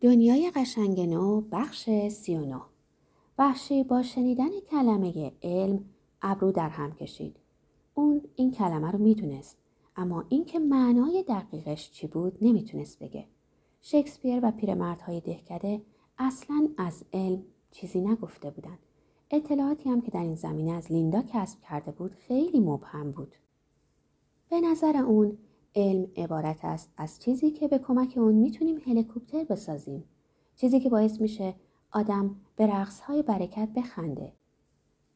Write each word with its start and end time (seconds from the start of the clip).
دنیای 0.00 0.50
قشنگ 0.50 1.00
نو 1.00 1.40
بخش 1.40 1.90
39 2.08 2.60
وحشی 3.38 3.84
با 3.84 4.02
شنیدن 4.02 4.60
کلمه 4.70 5.32
علم 5.42 5.84
ابرو 6.22 6.52
در 6.52 6.68
هم 6.68 6.92
کشید. 6.92 7.36
اون 7.94 8.22
این 8.36 8.52
کلمه 8.52 8.90
رو 8.90 8.98
می‌دونست 8.98 9.58
اما 9.96 10.24
اینکه 10.28 10.58
معنای 10.58 11.24
دقیقش 11.28 11.90
چی 11.90 12.06
بود 12.06 12.38
نمی‌تونست 12.40 12.98
بگه. 12.98 13.24
شکسپیر 13.80 14.40
و 14.42 14.50
پیرمردهای 14.50 15.20
دهکده 15.20 15.82
اصلا 16.18 16.68
از 16.76 17.04
علم 17.12 17.42
چیزی 17.70 18.00
نگفته 18.00 18.50
بودند. 18.50 18.78
اطلاعاتی 19.30 19.90
هم 19.90 20.00
که 20.00 20.10
در 20.10 20.22
این 20.22 20.34
زمینه 20.34 20.72
از 20.72 20.92
لیندا 20.92 21.22
کسب 21.22 21.60
کرده 21.60 21.90
بود 21.90 22.14
خیلی 22.14 22.60
مبهم 22.60 23.10
بود. 23.10 23.34
به 24.50 24.60
نظر 24.60 24.96
اون 24.96 25.38
علم 25.74 26.06
عبارت 26.16 26.64
است 26.64 26.90
از 26.96 27.18
چیزی 27.20 27.50
که 27.50 27.68
به 27.68 27.78
کمک 27.78 28.14
اون 28.16 28.34
می‌تونیم 28.34 28.80
هلیکوپتر 28.86 29.44
بسازیم. 29.44 30.04
چیزی 30.56 30.80
که 30.80 30.88
باعث 30.88 31.20
میشه 31.20 31.54
آدم 31.92 32.36
به 32.56 32.66
رقصهای 32.66 33.22
برکت 33.22 33.68
بخنده. 33.76 34.32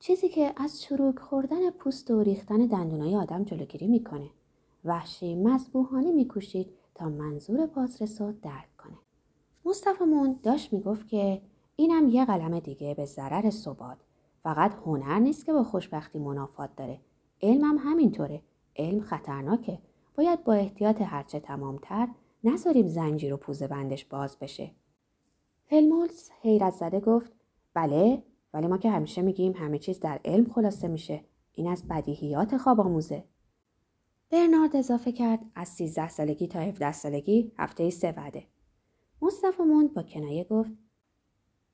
چیزی 0.01 0.29
که 0.29 0.53
از 0.57 0.81
چروک 0.81 1.19
خوردن 1.19 1.71
پوست 1.71 2.11
و 2.11 2.23
ریختن 2.23 2.67
دندونای 2.67 3.17
آدم 3.17 3.45
جلوگیری 3.45 3.87
می‌کنه. 3.87 4.31
وحشی 4.85 5.35
مذبوحانه 5.35 6.13
میکوشید 6.13 6.69
تا 6.95 7.09
منظور 7.09 7.67
بازرس 7.67 8.21
رو 8.21 8.33
درک 8.33 8.77
کنه. 8.79 8.99
مصطفی 9.65 10.05
مون 10.05 10.39
داشت 10.43 10.73
می‌گفت 10.73 11.09
که 11.09 11.43
اینم 11.77 12.09
یه 12.09 12.25
قلم 12.25 12.61
دیگه 12.61 12.95
به 12.95 13.05
ضرر 13.05 13.51
صباد. 13.51 13.97
فقط 14.43 14.73
هنر 14.87 15.19
نیست 15.19 15.47
که 15.47 15.53
با 15.53 15.65
خوشبختی 15.65 16.19
منافات 16.19 16.77
داره. 16.77 17.01
علمم 17.43 17.79
همینطوره. 17.79 18.43
علم 18.77 19.01
خطرناکه. 19.01 19.79
باید 20.17 20.45
با 20.45 20.53
احتیاط 20.53 21.03
هرچه 21.03 21.41
تمامتر 21.41 22.09
نذاریم 22.45 22.87
زنجیر 22.87 23.35
و 23.35 23.37
پوزه 23.37 23.69
بندش 23.69 24.05
باز 24.05 24.39
بشه. 24.39 24.71
هلمولز 25.71 26.31
حیرت 26.41 26.75
زده 26.75 27.01
گفت 27.01 27.33
بله 27.75 28.23
ولی 28.55 28.67
ما 28.67 28.79
که 28.79 28.91
همیشه 28.91 29.23
میگیم 29.23 29.53
همه 29.53 29.79
چیز 29.79 30.01
در 30.01 30.21
علم 30.25 30.51
خلاصه 30.51 30.89
میشه. 30.89 31.25
این 31.53 31.69
از 31.69 31.89
بدیهیات 31.89 32.57
خواب 32.57 32.81
آموزه. 32.81 33.25
برنارد 34.31 34.77
اضافه 34.77 35.13
کرد 35.13 35.41
از 35.55 35.69
13 35.69 36.09
سالگی 36.09 36.47
تا 36.47 36.61
17 36.61 36.93
سالگی 36.93 37.53
هفته 37.59 37.91
سه 37.91 38.13
وعده. 38.13 38.47
مصطفی 39.23 39.63
موند 39.63 39.95
با 39.95 40.03
کنایه 40.03 40.45
گفت 40.45 40.71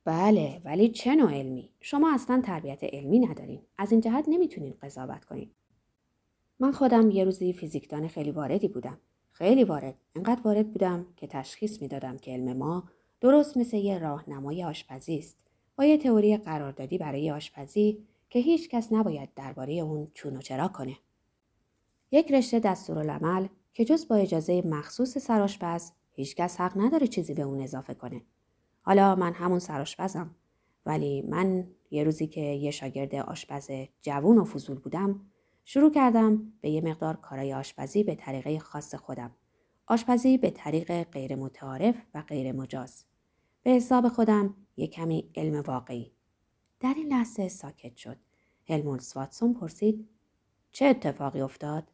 بله 0.04 0.62
ولی 0.64 0.88
چه 0.88 1.14
نوع 1.14 1.32
علمی؟ 1.32 1.70
شما 1.80 2.14
اصلا 2.14 2.41
تربیت 2.41 2.84
علمی 2.84 3.18
ندارین. 3.18 3.62
از 3.78 3.92
این 3.92 4.00
جهت 4.00 4.24
نمی‌تونین 4.28 4.74
قضاوت 4.82 5.24
کنین. 5.24 5.50
من 6.60 6.72
خودم 6.72 7.10
یه 7.10 7.24
روزی 7.24 7.52
فیزیکدان 7.52 8.08
خیلی 8.08 8.30
واردی 8.30 8.68
بودم. 8.68 8.98
خیلی 9.32 9.64
وارد. 9.64 9.94
انقدر 10.16 10.40
وارد 10.44 10.72
بودم 10.72 11.06
که 11.16 11.26
تشخیص 11.26 11.82
می‌دادم 11.82 12.16
که 12.16 12.30
علم 12.30 12.56
ما 12.56 12.84
درست 13.20 13.56
مثل 13.56 13.76
یه 13.76 13.98
راهنمای 13.98 14.64
آشپزی 14.64 15.18
است. 15.18 15.36
با 15.76 15.84
یه 15.84 15.98
تئوری 15.98 16.36
قراردادی 16.36 16.98
برای 16.98 17.30
آشپزی 17.30 18.04
که 18.30 18.38
هیچ 18.38 18.68
کس 18.68 18.92
نباید 18.92 19.34
درباره 19.36 19.72
اون 19.72 20.08
چون 20.14 20.36
و 20.36 20.40
چرا 20.40 20.68
کنه. 20.68 20.96
یک 22.10 22.32
رشته 22.32 22.58
دستورالعمل 22.58 23.46
که 23.74 23.84
جز 23.84 24.08
با 24.08 24.16
اجازه 24.16 24.62
مخصوص 24.62 25.18
سراشپز 25.18 25.90
هیچکس 26.12 26.60
حق 26.60 26.72
نداره 26.76 27.06
چیزی 27.06 27.34
به 27.34 27.42
اون 27.42 27.60
اضافه 27.60 27.94
کنه. 27.94 28.22
حالا 28.82 29.14
من 29.14 29.32
همون 29.32 29.58
سراشپزم 29.58 30.34
ولی 30.86 31.22
من 31.22 31.66
یه 31.90 32.04
روزی 32.04 32.26
که 32.26 32.40
یه 32.40 32.70
شاگرد 32.70 33.14
آشپز 33.14 33.70
جوون 34.02 34.38
و 34.38 34.44
فضول 34.44 34.78
بودم 34.78 35.20
شروع 35.70 35.91
کردم 35.91 36.52
به 36.61 36.70
یه 36.70 36.80
مقدار 36.80 37.16
کارای 37.16 37.55
آشپزی 37.55 38.05
به 38.05 38.14
طریقه 38.14 38.58
خاص 38.58 38.94
خودم. 38.94 39.30
آشپزی 39.86 40.38
به 40.38 40.50
طریق 40.50 41.02
غیر 41.02 41.36
متعارف 41.36 41.97
و 42.14 42.22
غیر 42.22 42.52
مجاز. 42.52 43.05
به 43.62 43.70
حساب 43.70 44.08
خودم 44.08 44.55
یه 44.77 44.86
کمی 44.86 45.30
علم 45.34 45.60
واقعی. 45.60 46.12
در 46.80 46.94
این 46.97 47.08
لحظه 47.08 47.48
ساکت 47.48 47.97
شد. 47.97 48.16
هلمولس 48.69 49.16
واتسون 49.16 49.55
پرسید 49.55 50.08
چه 50.70 50.84
اتفاقی 50.84 51.41
افتاد؟ 51.41 51.92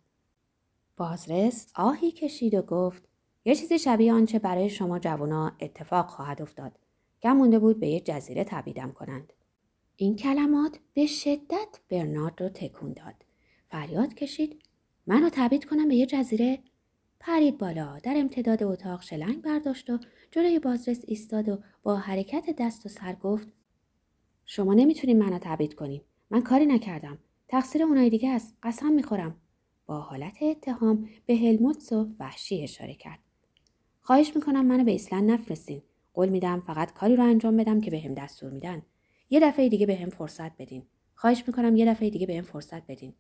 بازرس 0.97 1.67
آهی 1.75 2.11
کشید 2.11 2.55
و 2.55 2.63
گفت 2.63 3.09
یه 3.45 3.55
چیزی 3.55 3.79
شبیه 3.79 4.13
آنچه 4.13 4.39
برای 4.39 4.71
شما 4.71 4.99
جوانا 4.99 5.53
اتفاق 5.61 6.09
خواهد 6.09 6.43
افتاد. 6.43 6.79
کم 7.23 7.33
مونده 7.33 7.59
بود 7.59 7.81
به 7.81 7.89
یه 7.89 8.01
جزیره 8.01 8.45
تبیدم 8.45 8.93
کنند. 8.93 9.33
این 9.97 10.17
کلمات 10.17 10.79
به 10.95 11.07
شدت 11.07 11.81
برنارد 11.89 12.43
رو 12.43 12.49
تکون 12.49 12.93
داد. 12.93 13.15
فریاد 13.75 14.15
کشید. 14.15 14.63
منو 15.07 15.29
تبید 15.33 15.65
کنم 15.65 15.89
به 15.89 15.95
یه 15.95 16.07
جزیره. 16.07 16.59
پرید 17.21 17.59
بالا 17.59 17.99
در 17.99 18.15
امتداد 18.17 18.63
اتاق 18.63 19.03
شلنگ 19.03 19.43
برداشت 19.43 19.91
و 19.91 19.99
جلوی 20.31 20.59
بازرس 20.59 21.01
ایستاد 21.07 21.49
و 21.49 21.59
با 21.83 21.97
حرکت 21.97 22.57
دست 22.59 22.87
و 22.87 22.89
سر 22.89 23.13
گفت 23.13 23.49
شما 24.47 24.75
نمی‌تونین 24.75 25.19
منو 25.19 25.39
تبید 25.43 25.75
کنین 25.75 26.01
من 26.31 26.43
کاری 26.43 26.67
نکردم. 26.67 27.19
تقصیر 27.49 27.83
اونای 27.83 28.11
دیگه 28.11 28.31
است. 28.31 28.57
قسم 28.63 28.93
می‌خورم. 28.93 29.37
با 29.87 30.01
حالت 30.01 30.43
اتهام 30.43 31.09
به 31.27 31.37
هلموتس 31.37 31.93
و 31.93 32.09
وحشی 32.19 32.63
اشاره 32.63 32.95
کرد. 32.95 33.19
خواهش 34.01 34.33
می‌کنم 34.37 34.67
منو 34.67 34.85
به 34.85 34.91
ایسلند 34.91 35.31
نفرستین. 35.31 35.83
قول 36.15 36.29
میدم 36.29 36.61
فقط 36.61 36.93
کاری 36.93 37.17
رو 37.17 37.25
انجام 37.25 37.57
بدم 37.57 37.81
که 37.81 37.91
بهم 37.91 38.15
دستور 38.15 38.51
میدن. 38.51 38.83
یه 39.31 39.41
دفعه 39.41 39.69
دیگه 39.69 39.87
بهم 39.87 40.11
فرصت 40.11 40.57
بدین. 40.57 40.83
خواهش 41.15 41.45
می‌کنم 41.47 41.77
یه 41.77 41.87
دفعه 41.87 42.11
دیگه 42.11 42.27
بهم 42.27 42.45
فرصت 42.45 42.87
بدین. 42.87 43.15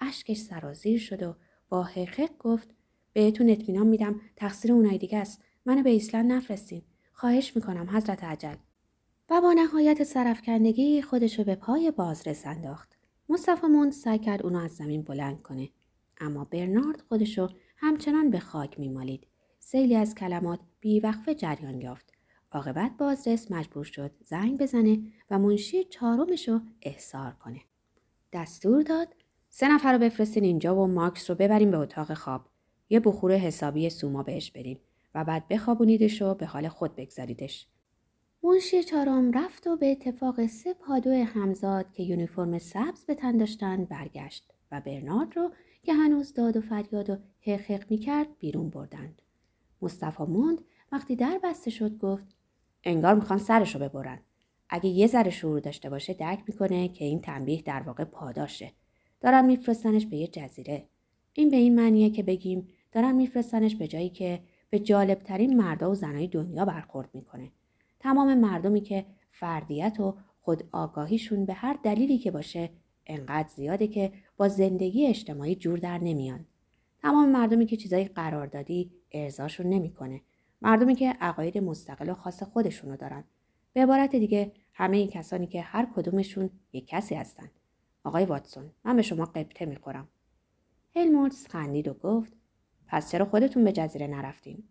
اشکش 0.00 0.36
سرازیر 0.36 0.98
شد 0.98 1.22
و 1.22 1.34
با 1.68 1.82
حقق 1.82 2.30
گفت 2.38 2.68
بهتون 3.12 3.50
اطمینان 3.50 3.86
میدم 3.86 4.20
تقصیر 4.36 4.72
اونای 4.72 4.98
دیگه 4.98 5.18
است. 5.18 5.42
منو 5.66 5.82
به 5.82 5.90
ایسلند 5.90 6.32
نفرستین. 6.32 6.82
خواهش 7.12 7.56
می‌کنم 7.56 7.96
حضرت 7.96 8.24
عجل. 8.24 8.54
و 9.30 9.40
با 9.40 9.52
نهایت 9.52 10.02
سرفکندگی 10.02 11.02
خودشو 11.02 11.44
به 11.44 11.54
پای 11.54 11.90
بازرس 11.90 12.46
انداخت. 12.46 12.98
مصطفی 13.28 13.66
موند 13.66 13.92
سعی 13.92 14.18
کرد 14.18 14.42
اونو 14.42 14.58
از 14.58 14.70
زمین 14.70 15.02
بلند 15.02 15.42
کنه. 15.42 15.68
اما 16.20 16.44
برنارد 16.44 17.00
خودشو 17.00 17.48
همچنان 17.76 18.30
به 18.30 18.38
خاک 18.38 18.80
میمالید. 18.80 19.26
سیلی 19.58 19.96
از 19.96 20.14
کلمات 20.14 20.60
بیوقفه 20.80 21.34
جریان 21.34 21.80
یافت. 21.80 22.12
عاقبت 22.52 22.92
بازرس 22.98 23.50
مجبور 23.50 23.84
شد 23.84 24.10
زنگ 24.24 24.58
بزنه 24.58 24.98
و 25.30 25.38
منشی 25.38 25.84
چهارمش 25.84 26.48
رو 26.48 26.60
احضار 26.82 27.32
کنه. 27.32 27.60
دستور 28.32 28.82
داد 28.82 29.14
سه 29.52 29.68
نفر 29.68 29.92
رو 29.92 29.98
بفرستین 29.98 30.44
اینجا 30.44 30.76
و 30.76 30.86
ماکس 30.86 31.30
رو 31.30 31.36
ببریم 31.36 31.70
به 31.70 31.78
اتاق 31.78 32.14
خواب. 32.14 32.46
یه 32.90 33.00
بخور 33.00 33.32
حسابی 33.32 33.90
سوما 33.90 34.22
بهش 34.22 34.50
بدین 34.50 34.78
و 35.14 35.24
بعد 35.24 35.48
بخوابونیدش 35.48 36.22
و 36.22 36.34
به 36.34 36.46
حال 36.46 36.68
خود 36.68 36.96
بگذاریدش. 36.96 37.66
منشی 38.42 38.82
چهارم 38.82 39.32
رفت 39.32 39.66
و 39.66 39.76
به 39.76 39.90
اتفاق 39.90 40.46
سه 40.46 40.74
پادو 40.74 41.10
همزاد 41.10 41.92
که 41.92 42.02
یونیفرم 42.02 42.58
سبز 42.58 43.04
به 43.04 43.14
تن 43.14 43.36
داشتن 43.36 43.84
برگشت 43.84 44.52
و 44.72 44.80
برنارد 44.80 45.36
رو 45.36 45.50
که 45.82 45.94
هنوز 45.94 46.34
داد 46.34 46.56
و 46.56 46.60
فریاد 46.60 47.10
و 47.10 47.16
حقق 47.40 47.90
می‌کرد 47.90 48.38
بیرون 48.38 48.70
بردند. 48.70 49.22
مصطفی 49.82 50.22
موند 50.22 50.60
وقتی 50.92 51.16
در 51.16 51.40
بسته 51.44 51.70
شد 51.70 51.98
گفت 51.98 52.26
انگار 52.84 53.14
می‌خوان 53.14 53.38
سرش 53.38 53.74
رو 53.74 53.80
ببرن. 53.80 54.20
اگه 54.68 54.90
یه 54.90 55.06
ذره 55.06 55.30
شعور 55.30 55.60
داشته 55.60 55.90
باشه 55.90 56.14
درک 56.14 56.42
می‌کنه 56.46 56.88
که 56.88 57.04
این 57.04 57.20
تنبیه 57.20 57.62
در 57.62 57.82
واقع 57.82 58.04
پاداشه. 58.04 58.72
دارن 59.20 59.46
میفرستنش 59.46 60.06
به 60.06 60.16
یه 60.16 60.26
جزیره. 60.26 60.86
این 61.32 61.50
به 61.50 61.56
این 61.56 61.74
معنیه 61.74 62.10
که 62.10 62.22
بگیم 62.22 62.68
دارن 62.92 63.14
میفرستنش 63.14 63.76
به 63.76 63.88
جایی 63.88 64.10
که 64.10 64.40
به 64.70 64.78
جالبترین 64.78 65.56
مردا 65.56 65.90
و 65.90 65.94
زنای 65.94 66.26
دنیا 66.26 66.64
برخورد 66.64 67.08
می‌کنه. 67.14 67.52
تمام 67.98 68.38
مردمی 68.38 68.80
که 68.80 69.06
فردیت 69.30 70.00
و 70.00 70.16
خود 70.40 70.64
آگاهیشون 70.72 71.44
به 71.44 71.52
هر 71.52 71.78
دلیلی 71.82 72.18
که 72.18 72.30
باشه 72.30 72.70
انقدر 73.06 73.48
زیاده 73.48 73.86
که 73.86 74.12
با 74.36 74.48
زندگی 74.48 75.06
اجتماعی 75.06 75.54
جور 75.54 75.78
در 75.78 75.98
نمیان. 75.98 76.46
تمام 77.02 77.28
مردمی 77.28 77.66
که 77.66 77.76
چیزای 77.76 78.04
قراردادی 78.04 78.90
ارزاشون 79.12 79.66
نمی‌کنه. 79.66 80.20
مردمی 80.62 80.94
که 80.94 81.08
عقاید 81.20 81.58
مستقل 81.58 82.10
و 82.10 82.14
خاص 82.14 82.42
خودشونو 82.42 82.96
دارن. 82.96 83.24
به 83.72 83.82
عبارت 83.82 84.16
دیگه 84.16 84.52
همه 84.72 84.96
این 84.96 85.08
کسانی 85.08 85.46
که 85.46 85.60
هر 85.60 85.88
کدومشون 85.96 86.50
یک 86.72 86.86
کسی 86.86 87.14
هستن. 87.14 87.50
آقای 88.04 88.24
واتسون 88.24 88.70
من 88.84 88.96
به 88.96 89.02
شما 89.02 89.24
قبطه 89.24 89.66
می‌خورم. 89.66 90.08
هلمولتس 90.96 91.48
خندید 91.48 91.88
و 91.88 91.94
گفت 91.94 92.32
پس 92.86 93.10
چرا 93.10 93.24
خودتون 93.24 93.64
به 93.64 93.72
جزیره 93.72 94.06
نرفتین؟ 94.06 94.62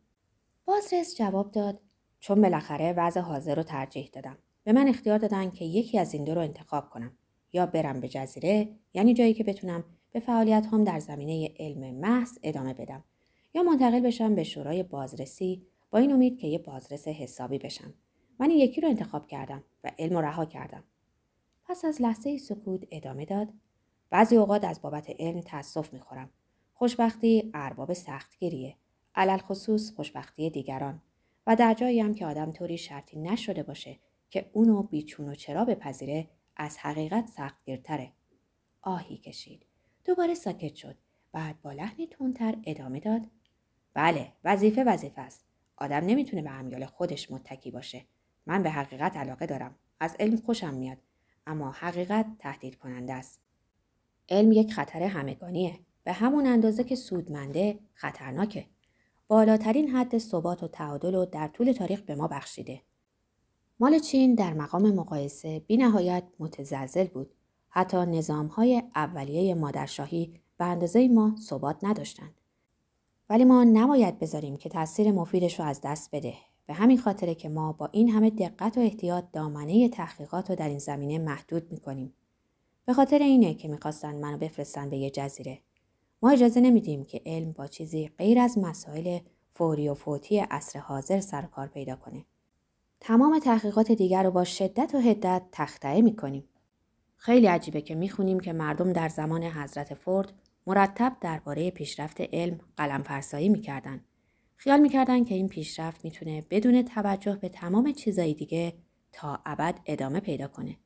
بازرس 0.65 1.15
جواب 1.17 1.51
داد 1.51 1.81
چون 2.19 2.41
بالاخره 2.41 2.93
وضع 2.93 3.19
حاضر 3.19 3.55
رو 3.55 3.63
ترجیح 3.63 4.09
دادم. 4.13 4.37
به 4.63 4.73
من 4.73 4.87
اختیار 4.87 5.17
دادن 5.17 5.49
که 5.49 5.65
یکی 5.65 5.99
از 5.99 6.13
این 6.13 6.23
دو 6.23 6.35
رو 6.35 6.41
انتخاب 6.41 6.89
کنم. 6.89 7.17
یا 7.53 7.65
برم 7.65 7.99
به 7.99 8.07
جزیره 8.07 8.75
یعنی 8.93 9.13
جایی 9.13 9.33
که 9.33 9.43
بتونم 9.43 9.83
به 10.11 10.19
فعالیت 10.19 10.67
هم 10.71 10.83
در 10.83 10.99
زمینه 10.99 11.53
علم 11.59 11.95
محض 11.95 12.37
ادامه 12.43 12.73
بدم. 12.73 13.03
یا 13.53 13.63
منتقل 13.63 13.99
بشم 13.99 14.35
به 14.35 14.43
شورای 14.43 14.83
بازرسی 14.83 15.67
با 15.91 15.99
این 15.99 16.11
امید 16.11 16.37
که 16.37 16.47
یه 16.47 16.57
بازرس 16.57 17.07
حسابی 17.07 17.57
بشم. 17.57 17.93
من 18.39 18.51
یکی 18.51 18.81
رو 18.81 18.87
انتخاب 18.87 19.27
کردم 19.27 19.63
و 19.83 19.91
علم 19.99 20.15
رو 20.15 20.21
رها 20.21 20.45
کردم. 20.45 20.83
پس 21.69 21.86
از 21.86 22.01
لحظه 22.01 22.38
سکوت 22.38 22.83
ادامه 22.92 23.25
داد 23.25 23.54
بعضی 24.10 24.38
اوقات 24.38 24.63
از 24.63 24.81
بابت 24.81 25.10
علم 25.19 25.42
تاسف 25.42 25.94
می‌خورم 25.94 26.30
خوشبختی 26.74 27.51
ارباب 27.54 27.94
سختگیریه 27.94 28.75
علل 29.16 29.38
خصوص 29.38 29.92
خوشبختی 29.92 30.50
دیگران 30.50 31.01
و 31.48 31.56
در 31.56 31.74
جایی 31.74 32.00
هم 32.00 32.13
که 32.13 32.25
آدم 32.25 32.51
طوری 32.51 32.77
شرطی 32.77 33.19
نشده 33.19 33.63
باشه 33.63 34.00
که 34.30 34.50
اونو 34.54 34.83
بیچون 34.83 35.30
و 35.30 35.36
چرا 35.36 35.66
بپذیره 35.66 36.27
از 36.56 36.77
حقیقت 36.77 37.27
سختگیرتره. 37.27 38.12
آهی 38.81 39.18
کشید. 39.18 39.66
دوباره 40.06 40.33
ساکت 40.33 40.75
شد. 40.75 40.98
بعد 41.31 41.62
با 41.62 41.71
لحنی 41.71 42.07
تندتر 42.07 42.56
ادامه 42.66 43.00
داد. 43.00 43.21
بله 43.94 44.33
وظیفه 44.44 44.83
وظیفه 44.83 45.21
است. 45.21 45.45
آدم 45.77 46.06
نمی‌تونه 46.06 46.42
به 46.42 46.51
امیال 46.51 46.86
خودش 46.86 47.31
متکی 47.31 47.71
باشه. 47.71 48.06
من 48.45 48.63
به 48.63 48.69
حقیقت 48.69 49.18
علاقه 49.18 49.45
دارم. 49.45 49.75
از 50.00 50.16
علم 50.19 50.38
خوشم 50.38 50.74
میاد. 50.74 50.98
اما 51.49 51.71
حقیقت 51.71 52.25
تهدید 52.39 52.75
کننده 52.75 53.13
است. 53.13 53.39
علم 54.29 54.51
یک 54.51 54.73
خطر 54.73 55.03
همگانیه. 55.03 55.79
به 56.03 56.13
همون 56.13 56.47
اندازه 56.47 56.83
که 56.83 56.95
سودمنده 56.95 57.79
خطرناکه. 57.93 58.65
بالاترین 59.27 59.89
حد 59.89 60.17
ثبات 60.17 60.63
و 60.63 60.67
تعادل 60.67 61.15
رو 61.15 61.25
در 61.25 61.47
طول 61.47 61.71
تاریخ 61.71 62.01
به 62.01 62.15
ما 62.15 62.27
بخشیده. 62.27 62.81
مال 63.79 63.99
چین 63.99 64.35
در 64.35 64.53
مقام 64.53 64.91
مقایسه 64.91 65.59
بی 65.59 65.77
نهایت 65.77 66.23
متزلزل 66.39 67.07
بود. 67.07 67.33
حتی 67.69 67.97
نظام 67.97 68.47
های 68.47 68.83
اولیه 68.95 69.55
مادرشاهی 69.55 70.33
به 70.57 70.65
اندازه 70.65 71.07
ما 71.07 71.35
ثبات 71.39 71.77
نداشتند. 71.83 72.41
ولی 73.29 73.45
ما 73.45 73.63
نباید 73.63 74.19
بذاریم 74.19 74.57
که 74.57 74.69
تاثیر 74.69 75.11
مفیدش 75.11 75.59
رو 75.59 75.65
از 75.65 75.81
دست 75.83 76.09
بده. 76.15 76.33
به 76.69 76.75
همین 76.75 76.98
خاطره 76.98 77.36
که 77.36 77.50
ما 77.50 77.71
با 77.71 77.89
این 77.92 78.10
همه 78.10 78.30
دقت 78.30 78.77
و 78.77 78.81
احتیاط 78.81 79.24
دامنه 79.33 79.89
تحقیقات 79.89 80.50
رو 80.50 80.56
در 80.56 80.69
این 80.69 80.80
زمینه 80.80 81.18
محدود 81.18 81.71
می‌کنیم. 81.71 82.13
به 82.86 82.94
خاطر 82.94 83.19
اینه 83.19 83.54
که 83.54 83.68
می‌خواستن 83.68 84.16
منو 84.16 84.38
بفرستن 84.38 84.89
به 84.89 84.98
یه 84.98 85.10
جزیره. 85.10 85.60
ما 86.21 86.30
اجازه 86.30 86.62
نمیدیم 86.62 87.06
که 87.06 87.21
علم 87.25 87.51
با 87.51 87.68
چیزی 87.68 88.07
غیر 88.18 88.39
از 88.39 88.57
مسائل 88.57 89.19
فوری 89.54 89.89
و 89.89 89.94
فوتی 89.94 90.39
عصر 90.39 90.80
حاضر 90.80 91.19
سر 91.19 91.42
کار 91.42 91.68
پیدا 91.68 91.95
کنه. 91.95 92.25
تمام 93.00 93.39
تحقیقات 93.39 93.92
دیگر 93.92 94.24
رو 94.24 94.31
با 94.31 94.44
شدت 94.44 94.95
و 94.95 95.00
حدت 95.00 95.42
تختعه 95.51 96.01
می‌کنیم. 96.01 96.44
خیلی 97.18 97.48
عجیبه 97.48 97.81
که 97.81 97.95
می‌خونیم 97.95 98.39
که 98.39 98.54
مردم 98.54 98.94
در 98.94 99.10
زمان 99.10 99.44
حضرت 99.44 99.94
فورد 99.94 100.33
مرتب 100.68 101.18
درباره 101.21 101.71
پیشرفت 101.71 102.21
علم 102.21 102.60
قلم 102.77 103.04
فرسایی 103.04 103.50
می‌کردن. 103.50 104.01
خیال 104.61 104.79
می‌کردن 104.79 105.23
که 105.23 105.35
این 105.35 105.47
پیشرفت 105.47 106.06
می‌تونه 106.06 106.44
بدون 106.50 106.81
توجه 106.81 107.35
به 107.35 107.50
تمام 107.50 107.91
چیزایی 107.91 108.33
دیگه 108.33 108.73
تا 109.11 109.39
ابد 109.45 109.79
ادامه 109.85 110.19
پیدا 110.19 110.47
کنه. 110.47 110.77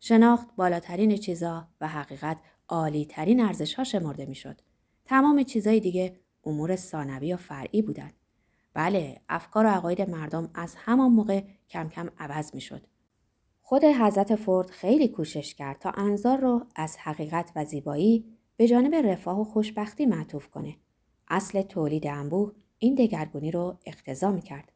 شناخت 0.00 0.56
بالاترین 0.56 1.16
چیزا 1.16 1.68
و 1.80 1.88
حقیقت 1.88 2.38
عالی 2.68 3.04
ترین 3.04 3.40
ارزش 3.40 3.74
ها 3.74 3.84
شمرده 3.84 4.26
می‌شد. 4.26 4.60
تمام 5.04 5.42
چیزای 5.42 5.80
دیگه 5.80 6.16
امور 6.44 6.76
ثانوی 6.76 7.34
و 7.34 7.36
فرعی 7.36 7.82
بودند. 7.82 8.12
بله، 8.74 9.20
افکار 9.28 9.66
و 9.66 9.68
عقاید 9.68 10.10
مردم 10.10 10.50
از 10.54 10.74
همان 10.76 11.12
موقع 11.12 11.42
کم 11.70 11.88
کم 11.88 12.08
عوض 12.18 12.54
می 12.54 12.60
شد. 12.60 12.86
خود 13.62 13.84
حضرت 13.84 14.36
فورد 14.36 14.70
خیلی 14.70 15.08
کوشش 15.08 15.54
کرد 15.54 15.78
تا 15.78 15.90
انظار 15.90 16.40
رو 16.40 16.66
از 16.76 16.96
حقیقت 16.98 17.52
و 17.56 17.64
زیبایی 17.64 18.24
به 18.56 18.68
جانب 18.68 18.94
رفاه 18.94 19.40
و 19.40 19.44
خوشبختی 19.44 20.06
معطوف 20.06 20.48
کنه. 20.48 20.76
اصل 21.28 21.62
تولید 21.62 22.06
انبوه 22.06 22.52
این 22.78 22.94
دگرگونی 22.94 23.50
رو 23.50 23.78
اقتضا 23.86 24.30
می 24.30 24.42
کرد. 24.42 24.72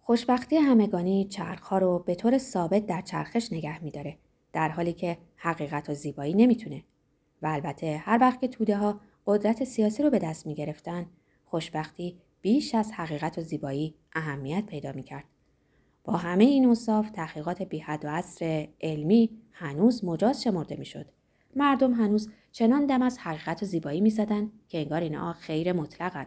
خوشبختی 0.00 0.56
همگانی 0.56 1.24
چرخها 1.24 1.78
رو 1.78 1.98
به 1.98 2.14
طور 2.14 2.38
ثابت 2.38 2.86
در 2.86 3.00
چرخش 3.00 3.52
نگه 3.52 3.84
میداره 3.84 4.18
در 4.52 4.68
حالی 4.68 4.92
که 4.92 5.18
حقیقت 5.36 5.90
و 5.90 5.94
زیبایی 5.94 6.34
نمی‌تونه 6.34 6.84
و 7.42 7.46
البته 7.46 7.96
هر 7.96 8.18
وقت 8.20 8.40
که 8.40 8.48
توده 8.48 8.76
ها 8.76 9.00
قدرت 9.26 9.64
سیاسی 9.64 10.02
رو 10.02 10.10
به 10.10 10.18
دست 10.18 10.46
می 10.46 10.54
گرفتن 10.54 11.06
خوشبختی 11.44 12.18
بیش 12.40 12.74
از 12.74 12.92
حقیقت 12.92 13.38
و 13.38 13.40
زیبایی 13.40 13.94
اهمیت 14.12 14.66
پیدا 14.66 14.92
می 14.92 15.02
کرد. 15.02 15.24
با 16.04 16.12
همه 16.12 16.44
این 16.44 16.64
اوصاف 16.64 17.10
تحقیقات 17.10 17.62
بی 17.62 17.78
حد 17.78 18.04
و 18.04 18.08
عصر 18.08 18.68
علمی 18.80 19.30
هنوز 19.52 20.04
مجاز 20.04 20.42
شمرده 20.42 20.76
می 20.76 20.84
شد. 20.84 21.06
مردم 21.56 21.92
هنوز 21.92 22.30
چنان 22.52 22.86
دم 22.86 23.02
از 23.02 23.18
حقیقت 23.18 23.62
و 23.62 23.66
زیبایی 23.66 24.00
می 24.00 24.10
که 24.68 24.78
انگار 24.78 25.00
اینها 25.00 25.32
خیر 25.32 25.72
مطلقند. 25.72 26.26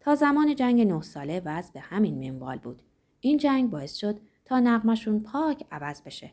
تا 0.00 0.14
زمان 0.14 0.54
جنگ 0.54 0.80
نه 0.80 1.02
ساله 1.02 1.42
وضع 1.44 1.72
به 1.72 1.80
همین 1.80 2.32
منوال 2.32 2.58
بود. 2.58 2.82
این 3.20 3.38
جنگ 3.38 3.70
باعث 3.70 3.94
شد 3.94 4.20
تا 4.44 4.60
نقمشون 4.60 5.20
پاک 5.20 5.64
عوض 5.70 6.02
بشه. 6.02 6.30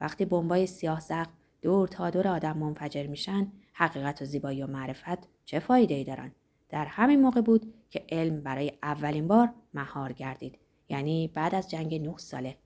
وقتی 0.00 0.24
بمبای 0.24 0.66
سیاه 0.66 1.00
زخم 1.00 1.32
دور 1.62 1.88
تا 1.88 2.10
دور 2.10 2.28
آدم 2.28 2.58
منفجر 2.58 3.06
میشن 3.06 3.52
حقیقت 3.72 4.22
و 4.22 4.24
زیبایی 4.24 4.62
و 4.62 4.66
معرفت 4.66 5.28
چه 5.44 5.58
فایده 5.58 5.94
ای 5.94 6.04
دارن؟ 6.04 6.32
در 6.68 6.84
همین 6.84 7.20
موقع 7.20 7.40
بود 7.40 7.74
که 7.90 8.04
علم 8.08 8.40
برای 8.40 8.72
اولین 8.82 9.28
بار 9.28 9.52
مهار 9.74 10.12
گردید 10.12 10.58
یعنی 10.88 11.28
بعد 11.34 11.54
از 11.54 11.70
جنگ 11.70 11.94
نه 11.94 12.14
ساله 12.16 12.56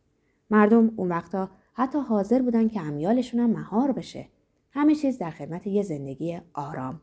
مردم 0.51 0.93
اون 0.97 1.09
وقتا 1.09 1.51
حتی 1.73 1.99
حاضر 1.99 2.43
بودن 2.43 2.69
که 2.69 2.81
امیالشون 2.81 3.41
هم 3.41 3.51
مهار 3.51 3.93
بشه 3.93 4.29
همه 4.71 4.95
چیز 4.95 5.19
در 5.19 5.31
خدمت 5.31 5.67
یه 5.67 5.83
زندگی 5.83 6.41
آرام 6.53 7.01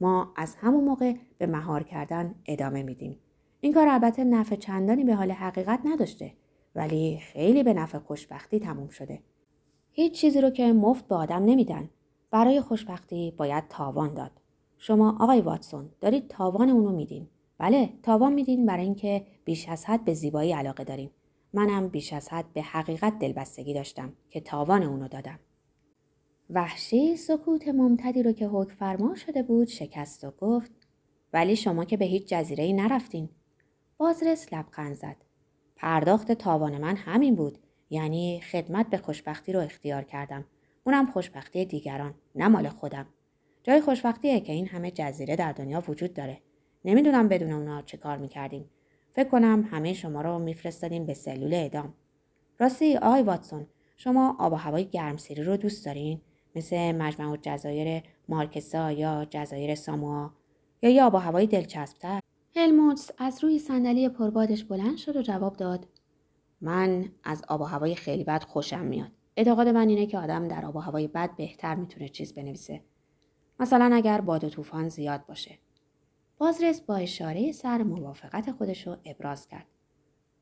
ما 0.00 0.32
از 0.36 0.56
همون 0.56 0.84
موقع 0.84 1.14
به 1.38 1.46
مهار 1.46 1.82
کردن 1.82 2.34
ادامه 2.46 2.82
میدیم. 2.82 3.18
این 3.60 3.72
کار 3.72 3.88
البته 3.88 4.24
نفع 4.24 4.56
چندانی 4.56 5.04
به 5.04 5.14
حال 5.14 5.30
حقیقت 5.30 5.80
نداشته 5.84 6.32
ولی 6.74 7.18
خیلی 7.18 7.62
به 7.62 7.74
نفع 7.74 7.98
خوشبختی 7.98 8.60
تموم 8.60 8.88
شده. 8.88 9.22
هیچ 9.92 10.12
چیزی 10.12 10.40
رو 10.40 10.50
که 10.50 10.72
مفت 10.72 11.08
به 11.08 11.14
آدم 11.14 11.44
نمیدن. 11.44 11.90
برای 12.30 12.60
خوشبختی 12.60 13.34
باید 13.36 13.64
تاوان 13.68 14.14
داد. 14.14 14.30
شما 14.78 15.16
آقای 15.20 15.40
واتسون 15.40 15.88
دارید 16.00 16.28
تاوان 16.28 16.70
اونو 16.70 16.92
میدین. 16.92 17.28
بله 17.58 17.90
تاوان 18.02 18.32
میدین 18.32 18.66
برای 18.66 18.84
اینکه 18.84 19.26
بیش 19.44 19.68
از 19.68 19.84
حد 19.84 20.04
به 20.04 20.14
زیبایی 20.14 20.52
علاقه 20.52 20.84
داریم. 20.84 21.10
منم 21.52 21.88
بیش 21.88 22.12
از 22.12 22.28
حد 22.28 22.52
به 22.52 22.62
حقیقت 22.62 23.18
دلبستگی 23.18 23.74
داشتم 23.74 24.12
که 24.30 24.40
تاوان 24.40 24.82
اونو 24.82 25.08
دادم. 25.08 25.38
وحشی 26.52 27.16
سکوت 27.16 27.68
ممتدی 27.68 28.22
رو 28.22 28.32
که 28.32 28.46
حکم 28.46 28.74
فرما 28.74 29.14
شده 29.14 29.42
بود 29.42 29.68
شکست 29.68 30.24
و 30.24 30.30
گفت 30.30 30.70
ولی 31.32 31.56
شما 31.56 31.84
که 31.84 31.96
به 31.96 32.04
هیچ 32.04 32.28
جزیره 32.28 32.64
ای 32.64 32.72
نرفتین. 32.72 33.28
بازرس 33.98 34.52
لبخند 34.52 34.94
زد. 34.94 35.16
پرداخت 35.76 36.32
تاوان 36.32 36.78
من 36.78 36.96
همین 36.96 37.34
بود. 37.34 37.58
یعنی 37.90 38.40
خدمت 38.40 38.90
به 38.90 38.96
خوشبختی 38.96 39.52
رو 39.52 39.60
اختیار 39.60 40.02
کردم. 40.02 40.44
اونم 40.84 41.06
خوشبختی 41.06 41.64
دیگران 41.64 42.14
نه 42.34 42.48
مال 42.48 42.68
خودم. 42.68 43.06
جای 43.62 43.80
خوشبختیه 43.80 44.40
که 44.40 44.52
این 44.52 44.66
همه 44.66 44.90
جزیره 44.90 45.36
در 45.36 45.52
دنیا 45.52 45.82
وجود 45.88 46.14
داره. 46.14 46.40
نمی‌دونم 46.84 47.28
بدون 47.28 47.52
اونا 47.52 47.82
چه 47.82 47.96
کار 47.96 48.16
می‌کردیم. 48.16 48.70
فکر 49.12 49.28
کنم 49.28 49.68
همه 49.70 49.92
شما 49.92 50.22
رو 50.22 50.38
میفرستادیم 50.38 51.06
به 51.06 51.14
سلول 51.14 51.54
اعدام. 51.54 51.94
راستی 52.58 52.96
آقای 52.96 53.22
واتسون 53.22 53.66
شما 53.96 54.36
آب 54.38 54.52
و 54.52 54.56
هوای 54.56 54.84
گرمسیری 54.84 55.44
رو 55.44 55.56
دوست 55.56 55.86
دارین؟ 55.86 56.20
مثل 56.54 56.92
مجمع 56.92 57.36
جزایر 57.36 58.02
مارکسا 58.28 58.92
یا 58.92 59.26
جزایر 59.30 59.74
ساموا 59.74 60.30
یا 60.82 60.90
یه 60.90 61.02
آب 61.02 61.14
و 61.14 61.16
هوای 61.16 61.46
دلچسبتر. 61.46 62.20
هلموتس 62.56 63.10
از 63.18 63.44
روی 63.44 63.58
صندلی 63.58 64.08
پربادش 64.08 64.64
بلند 64.64 64.96
شد 64.96 65.16
و 65.16 65.22
جواب 65.22 65.56
داد. 65.56 65.88
من 66.60 67.12
از 67.24 67.42
آب 67.48 67.60
و 67.60 67.64
هوای 67.64 67.94
خیلی 67.94 68.24
بد 68.24 68.42
خوشم 68.42 68.84
میاد. 68.84 69.12
اعتقاد 69.36 69.68
من 69.68 69.88
اینه 69.88 70.06
که 70.06 70.18
آدم 70.18 70.48
در 70.48 70.66
آب 70.66 70.76
و 70.76 70.78
هوای 70.78 71.08
بد 71.08 71.36
بهتر 71.36 71.74
می‌تونه 71.74 72.08
چیز 72.08 72.34
بنویسه. 72.34 72.82
مثلا 73.60 73.90
اگر 73.94 74.20
باد 74.20 74.44
و 74.44 74.48
طوفان 74.48 74.88
زیاد 74.88 75.26
باشه. 75.26 75.58
بازرس 76.38 76.80
با 76.80 76.96
اشاره 76.96 77.52
سر 77.52 77.82
موافقت 77.82 78.52
خودش 78.52 78.86
رو 78.86 78.96
ابراز 79.04 79.46
کرد. 79.46 79.66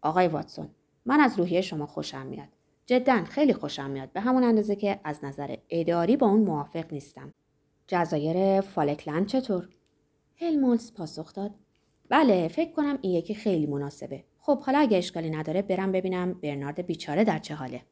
آقای 0.03 0.29
واتسون 0.29 0.69
من 1.07 1.21
از 1.21 1.39
روحیه 1.39 1.61
شما 1.61 1.87
خوشم 1.87 2.27
میاد. 2.27 2.49
جدا 2.89 3.25
خیلی 3.25 3.53
خوشم 3.53 3.91
میاد. 3.91 4.13
به 4.13 4.21
همون 4.21 4.45
اندازه 4.45 4.77
که 4.77 5.01
از 5.05 5.25
نظر 5.25 5.57
اداری 5.71 6.17
با 6.17 6.27
اون 6.27 6.41
موافق 6.41 6.93
نیستم. 6.93 7.35
جزایر 7.87 8.61
فالکلند 8.61 9.27
چطور؟ 9.27 9.69
هلمولز 10.37 10.95
پاسخ 10.95 11.33
داد. 11.35 11.55
بله 12.09 12.49
فکر 12.49 12.73
کنم 12.73 12.99
این 13.03 13.13
یکی 13.13 13.35
خیلی 13.35 13.67
مناسبه. 13.67 14.25
خب 14.39 14.63
حالا 14.63 14.79
اگه 14.79 14.99
اشکالی 14.99 15.31
نداره 15.31 15.63
برم 15.63 15.93
ببینم 15.93 16.33
برنارد 16.33 16.87
بیچاره 16.87 17.25
در 17.25 17.39
چه 17.39 17.55
حاله. 17.55 17.83